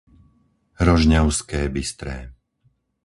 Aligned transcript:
Rožňavské 0.85 1.61
Bystré 1.75 2.17